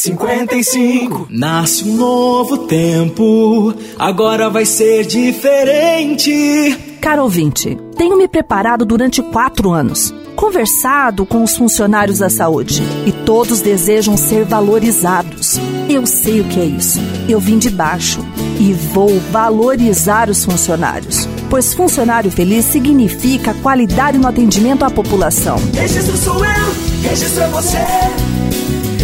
55. 0.00 1.26
Nasce 1.28 1.84
um 1.84 1.94
novo 1.94 2.56
tempo, 2.66 3.74
agora 3.98 4.48
vai 4.48 4.64
ser 4.64 5.04
diferente. 5.04 6.96
Caro 7.02 7.24
ouvinte, 7.24 7.76
tenho 7.98 8.16
me 8.16 8.26
preparado 8.26 8.86
durante 8.86 9.20
quatro 9.20 9.72
anos, 9.72 10.14
conversado 10.34 11.26
com 11.26 11.42
os 11.42 11.54
funcionários 11.54 12.20
da 12.20 12.30
saúde 12.30 12.82
e 13.04 13.12
todos 13.12 13.60
desejam 13.60 14.16
ser 14.16 14.46
valorizados. 14.46 15.58
Eu 15.86 16.06
sei 16.06 16.40
o 16.40 16.44
que 16.44 16.60
é 16.60 16.64
isso. 16.64 16.98
Eu 17.28 17.38
vim 17.38 17.58
de 17.58 17.68
baixo 17.68 18.24
e 18.58 18.72
vou 18.72 19.20
valorizar 19.30 20.30
os 20.30 20.42
funcionários, 20.46 21.28
pois 21.50 21.74
funcionário 21.74 22.30
feliz 22.30 22.64
significa 22.64 23.52
qualidade 23.52 24.16
no 24.16 24.26
atendimento 24.26 24.82
à 24.82 24.90
população. 24.90 25.58
Registro 25.74 26.16
sou 26.16 26.42
eu, 26.42 26.74
registro 27.02 27.42
é 27.42 27.48
você. 27.48 27.78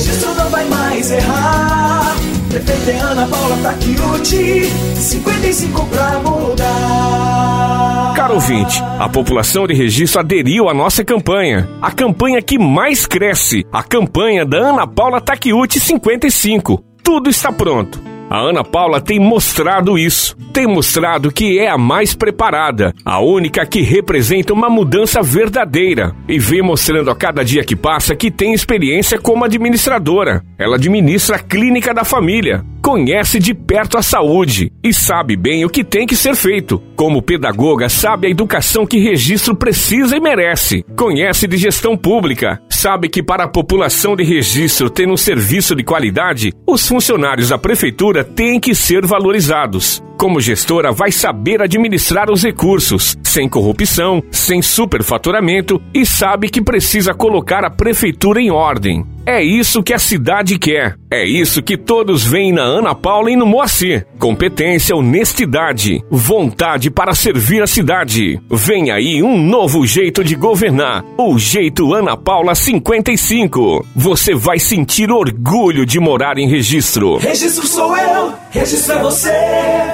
Registro 0.00 0.34
não 0.34 0.48
vai 0.48 0.64
mais 0.64 1.10
errar. 1.10 2.16
Prefeita 2.48 2.90
é 2.90 2.98
Ana 3.00 3.26
Paula 3.26 3.54
Taquiuti, 3.58 4.64
55 4.96 5.86
pra 5.88 6.18
mudar. 6.20 8.14
Caro 8.16 8.36
ouvinte, 8.36 8.82
a 8.98 9.10
população 9.10 9.66
de 9.66 9.74
registro 9.74 10.20
aderiu 10.20 10.70
à 10.70 10.74
nossa 10.74 11.04
campanha. 11.04 11.68
A 11.82 11.90
campanha 11.90 12.40
que 12.40 12.58
mais 12.58 13.04
cresce. 13.04 13.66
A 13.70 13.82
campanha 13.82 14.46
da 14.46 14.70
Ana 14.70 14.86
Paula 14.86 15.20
Taquiuti 15.20 15.78
55. 15.78 16.82
Tudo 17.04 17.28
está 17.28 17.52
pronto. 17.52 18.00
A 18.30 18.38
Ana 18.38 18.62
Paula 18.62 19.00
tem 19.00 19.18
mostrado 19.18 19.98
isso. 19.98 20.36
Tem 20.52 20.64
mostrado 20.64 21.32
que 21.32 21.58
é 21.58 21.68
a 21.68 21.76
mais 21.76 22.14
preparada, 22.14 22.94
a 23.04 23.20
única 23.20 23.66
que 23.66 23.82
representa 23.82 24.52
uma 24.52 24.70
mudança 24.70 25.20
verdadeira. 25.20 26.14
E 26.28 26.38
vem 26.38 26.62
mostrando 26.62 27.10
a 27.10 27.16
cada 27.16 27.44
dia 27.44 27.64
que 27.64 27.74
passa 27.74 28.14
que 28.14 28.30
tem 28.30 28.52
experiência 28.52 29.18
como 29.18 29.44
administradora. 29.44 30.44
Ela 30.56 30.76
administra 30.76 31.36
a 31.36 31.38
clínica 31.40 31.92
da 31.92 32.04
família, 32.04 32.64
conhece 32.80 33.38
de 33.38 33.52
perto 33.52 33.98
a 33.98 34.02
saúde 34.02 34.72
e 34.82 34.92
sabe 34.92 35.36
bem 35.36 35.64
o 35.64 35.70
que 35.70 35.82
tem 35.82 36.06
que 36.06 36.16
ser 36.16 36.34
feito. 36.34 36.82
Como 36.96 37.22
pedagoga, 37.22 37.88
sabe 37.88 38.26
a 38.26 38.30
educação 38.30 38.86
que 38.86 38.98
registro 38.98 39.56
precisa 39.56 40.16
e 40.16 40.20
merece. 40.20 40.84
Conhece 40.96 41.46
de 41.46 41.56
gestão 41.56 41.96
pública, 41.96 42.60
sabe 42.68 43.08
que 43.08 43.22
para 43.22 43.44
a 43.44 43.48
população 43.48 44.14
de 44.16 44.24
registro 44.24 44.90
ter 44.90 45.08
um 45.08 45.16
serviço 45.16 45.74
de 45.74 45.82
qualidade, 45.82 46.52
os 46.66 46.86
funcionários 46.86 47.48
da 47.48 47.58
prefeitura 47.58 48.19
têm 48.24 48.60
que 48.60 48.74
ser 48.74 49.06
valorizados. 49.06 50.02
Como 50.16 50.40
gestora, 50.40 50.92
vai 50.92 51.10
saber 51.10 51.62
administrar 51.62 52.30
os 52.30 52.42
recursos, 52.42 53.16
sem 53.22 53.48
corrupção, 53.48 54.22
sem 54.30 54.60
superfaturamento 54.60 55.80
e 55.94 56.04
sabe 56.04 56.50
que 56.50 56.60
precisa 56.60 57.14
colocar 57.14 57.64
a 57.64 57.70
prefeitura 57.70 58.40
em 58.40 58.50
ordem. 58.50 59.06
É 59.30 59.44
isso 59.44 59.80
que 59.80 59.94
a 59.94 59.98
cidade 59.98 60.58
quer. 60.58 60.96
É 61.08 61.24
isso 61.24 61.62
que 61.62 61.76
todos 61.76 62.24
veem 62.24 62.52
na 62.52 62.62
Ana 62.62 62.96
Paula 62.96 63.30
e 63.30 63.36
no 63.36 63.46
Moacir. 63.46 64.04
Competência, 64.18 64.96
honestidade, 64.96 66.02
vontade 66.10 66.90
para 66.90 67.14
servir 67.14 67.62
a 67.62 67.66
cidade. 67.68 68.40
Vem 68.50 68.90
aí 68.90 69.22
um 69.22 69.40
novo 69.40 69.86
jeito 69.86 70.24
de 70.24 70.34
governar. 70.34 71.04
O 71.16 71.38
jeito 71.38 71.94
Ana 71.94 72.16
Paula 72.16 72.56
55. 72.56 73.86
Você 73.94 74.34
vai 74.34 74.58
sentir 74.58 75.12
orgulho 75.12 75.86
de 75.86 76.00
morar 76.00 76.36
em 76.36 76.48
registro. 76.48 77.18
Registro 77.18 77.68
sou 77.68 77.96
eu, 77.96 78.34
registro 78.50 78.96
é 78.96 78.98
você. 79.00 79.32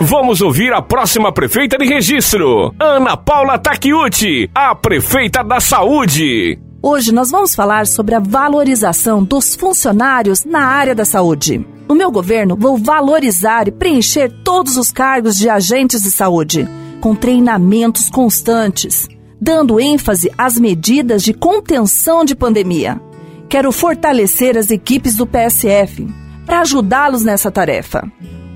Vamos 0.00 0.42
ouvir 0.42 0.72
a 0.72 0.80
próxima 0.80 1.32
prefeita 1.32 1.76
de 1.76 1.86
registro, 1.86 2.72
Ana 2.78 3.16
Paula 3.16 3.58
Taquiuti, 3.58 4.48
a 4.54 4.76
prefeita 4.76 5.42
da 5.42 5.58
saúde. 5.58 6.56
Hoje 6.86 7.12
nós 7.12 7.30
vamos 7.30 7.54
falar 7.54 7.86
sobre 7.86 8.14
a 8.14 8.18
valorização 8.18 9.24
dos 9.24 9.54
funcionários 9.54 10.44
na 10.44 10.66
área 10.66 10.94
da 10.94 11.06
saúde. 11.06 11.66
No 11.88 11.94
meu 11.94 12.12
governo, 12.12 12.58
vou 12.60 12.76
valorizar 12.76 13.66
e 13.66 13.72
preencher 13.72 14.30
todos 14.44 14.76
os 14.76 14.90
cargos 14.90 15.34
de 15.38 15.48
agentes 15.48 16.02
de 16.02 16.10
saúde, 16.10 16.68
com 17.00 17.14
treinamentos 17.14 18.10
constantes, 18.10 19.08
dando 19.40 19.80
ênfase 19.80 20.30
às 20.36 20.58
medidas 20.58 21.22
de 21.22 21.32
contenção 21.32 22.22
de 22.22 22.36
pandemia. 22.36 23.00
Quero 23.48 23.72
fortalecer 23.72 24.58
as 24.58 24.70
equipes 24.70 25.16
do 25.16 25.26
PSF 25.26 26.06
para 26.44 26.60
ajudá-los 26.60 27.24
nessa 27.24 27.50
tarefa. 27.50 28.06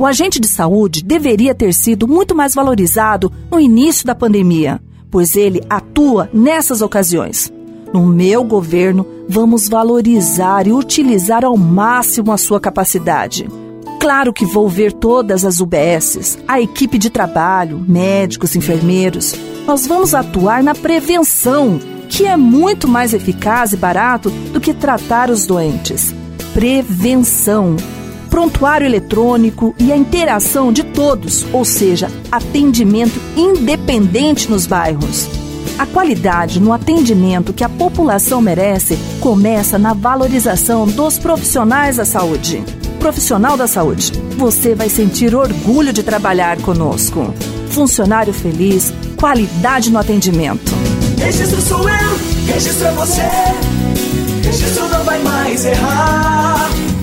O 0.00 0.04
agente 0.04 0.40
de 0.40 0.48
saúde 0.48 1.04
deveria 1.04 1.54
ter 1.54 1.72
sido 1.72 2.08
muito 2.08 2.34
mais 2.34 2.56
valorizado 2.56 3.30
no 3.48 3.60
início 3.60 4.04
da 4.04 4.16
pandemia, 4.16 4.80
pois 5.12 5.36
ele 5.36 5.62
atua 5.70 6.28
nessas 6.34 6.82
ocasiões. 6.82 7.54
No 7.96 8.04
meu 8.04 8.44
governo, 8.44 9.06
vamos 9.26 9.70
valorizar 9.70 10.66
e 10.66 10.72
utilizar 10.74 11.46
ao 11.46 11.56
máximo 11.56 12.30
a 12.30 12.36
sua 12.36 12.60
capacidade. 12.60 13.48
Claro 13.98 14.34
que 14.34 14.44
vou 14.44 14.68
ver 14.68 14.92
todas 14.92 15.46
as 15.46 15.60
UBSs, 15.60 16.38
a 16.46 16.60
equipe 16.60 16.98
de 16.98 17.08
trabalho, 17.08 17.82
médicos, 17.88 18.54
enfermeiros. 18.54 19.34
Nós 19.66 19.86
vamos 19.86 20.12
atuar 20.12 20.62
na 20.62 20.74
prevenção, 20.74 21.80
que 22.06 22.26
é 22.26 22.36
muito 22.36 22.86
mais 22.86 23.14
eficaz 23.14 23.72
e 23.72 23.78
barato 23.78 24.28
do 24.28 24.60
que 24.60 24.74
tratar 24.74 25.30
os 25.30 25.46
doentes. 25.46 26.14
Prevenção 26.52 27.76
prontuário 28.28 28.86
eletrônico 28.86 29.74
e 29.78 29.90
a 29.90 29.96
interação 29.96 30.70
de 30.70 30.84
todos, 30.84 31.46
ou 31.50 31.64
seja, 31.64 32.10
atendimento 32.30 33.18
independente 33.34 34.50
nos 34.50 34.66
bairros. 34.66 35.45
A 35.78 35.86
qualidade 35.86 36.60
no 36.60 36.72
atendimento 36.72 37.52
que 37.52 37.64
a 37.64 37.68
população 37.68 38.40
merece 38.40 38.98
começa 39.20 39.78
na 39.78 39.92
valorização 39.92 40.86
dos 40.86 41.18
profissionais 41.18 41.96
da 41.96 42.04
saúde. 42.04 42.64
Profissional 42.98 43.56
da 43.56 43.66
saúde, 43.66 44.12
você 44.36 44.74
vai 44.74 44.88
sentir 44.88 45.34
orgulho 45.34 45.92
de 45.92 46.02
trabalhar 46.02 46.56
conosco. 46.58 47.32
Funcionário 47.70 48.32
feliz, 48.32 48.92
qualidade 49.16 49.90
no 49.90 49.98
atendimento. 49.98 50.72
Registro 51.18 51.60
sou 51.60 51.88
eu, 51.88 52.18
registro 52.46 52.86
é 52.86 52.92
você. 52.92 53.22
Registro 54.42 54.88
não 54.88 55.04
vai 55.04 55.22
mais 55.22 55.64
errar. 55.64 56.45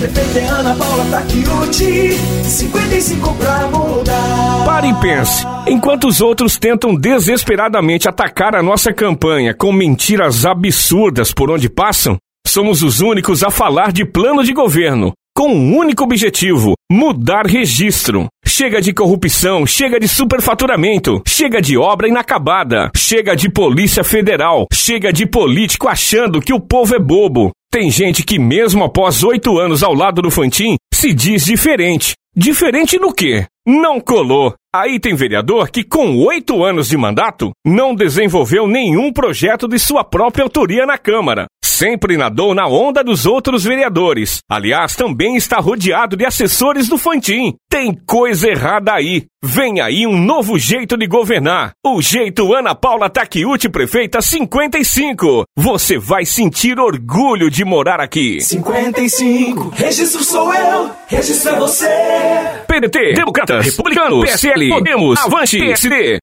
Prefeita 0.00 0.38
é 0.38 0.48
Ana 0.48 0.74
Paula 0.76 1.04
Taquiuti, 1.10 2.14
55 2.42 3.34
pra 3.34 3.68
mudar. 3.68 4.64
Pare 4.64 4.88
e 4.88 4.94
pense. 4.94 5.44
Enquanto 5.66 6.08
os 6.08 6.22
outros 6.22 6.56
tentam 6.56 6.94
desesperadamente 6.94 8.08
atacar 8.08 8.56
a 8.56 8.62
nossa 8.62 8.94
campanha 8.94 9.52
com 9.52 9.70
mentiras 9.70 10.46
absurdas 10.46 11.34
por 11.34 11.50
onde 11.50 11.68
passam, 11.68 12.16
somos 12.46 12.82
os 12.82 13.02
únicos 13.02 13.42
a 13.42 13.50
falar 13.50 13.92
de 13.92 14.06
plano 14.06 14.42
de 14.42 14.54
governo. 14.54 15.12
Com 15.36 15.54
um 15.54 15.76
único 15.76 16.04
objetivo: 16.04 16.72
mudar 16.90 17.44
registro. 17.44 18.26
Chega 18.46 18.80
de 18.80 18.94
corrupção, 18.94 19.66
chega 19.66 20.00
de 20.00 20.08
superfaturamento, 20.08 21.20
chega 21.28 21.60
de 21.60 21.76
obra 21.76 22.08
inacabada, 22.08 22.90
chega 22.96 23.36
de 23.36 23.50
polícia 23.50 24.02
federal, 24.02 24.66
chega 24.72 25.12
de 25.12 25.26
político 25.26 25.88
achando 25.88 26.40
que 26.40 26.54
o 26.54 26.60
povo 26.60 26.94
é 26.94 26.98
bobo. 26.98 27.52
Tem 27.72 27.88
gente 27.88 28.24
que, 28.24 28.36
mesmo 28.36 28.82
após 28.82 29.22
oito 29.22 29.56
anos 29.56 29.84
ao 29.84 29.94
lado 29.94 30.20
do 30.20 30.28
Fantin, 30.28 30.76
se 30.92 31.14
diz 31.14 31.44
diferente. 31.44 32.14
Diferente 32.34 32.98
no 32.98 33.12
quê? 33.12 33.46
Não 33.64 34.00
colou. 34.00 34.54
Aí 34.74 34.98
tem 34.98 35.14
vereador 35.14 35.70
que, 35.70 35.84
com 35.84 36.16
oito 36.18 36.64
anos 36.64 36.88
de 36.88 36.96
mandato, 36.96 37.52
não 37.64 37.94
desenvolveu 37.94 38.66
nenhum 38.66 39.12
projeto 39.12 39.68
de 39.68 39.78
sua 39.78 40.02
própria 40.02 40.42
autoria 40.42 40.84
na 40.84 40.98
Câmara. 40.98 41.46
Sempre 41.80 42.18
nadou 42.18 42.54
na 42.54 42.66
onda 42.66 43.02
dos 43.02 43.24
outros 43.24 43.64
vereadores. 43.64 44.40
Aliás, 44.46 44.94
também 44.94 45.34
está 45.34 45.58
rodeado 45.58 46.14
de 46.14 46.26
assessores 46.26 46.90
do 46.90 46.98
Fantin. 46.98 47.54
Tem 47.70 47.94
coisa 48.06 48.50
errada 48.50 48.92
aí. 48.92 49.24
Vem 49.42 49.80
aí 49.80 50.06
um 50.06 50.18
novo 50.18 50.58
jeito 50.58 50.98
de 50.98 51.06
governar. 51.06 51.72
O 51.82 52.02
jeito 52.02 52.52
Ana 52.52 52.74
Paula 52.74 53.08
Taquiuti, 53.08 53.70
prefeita 53.70 54.20
55. 54.20 55.44
Você 55.56 55.98
vai 55.98 56.26
sentir 56.26 56.78
orgulho 56.78 57.50
de 57.50 57.64
morar 57.64 57.98
aqui. 57.98 58.42
55, 58.42 59.70
registro 59.70 60.22
sou 60.22 60.52
eu, 60.52 60.90
registro 61.06 61.54
é 61.54 61.58
você. 61.58 61.88
PDT, 62.68 63.14
Democratas, 63.14 63.64
Republicanos, 63.64 64.30
PSL, 64.30 64.68
Podemos, 64.68 65.18
Avante, 65.18 65.58
PSD. 65.58 66.18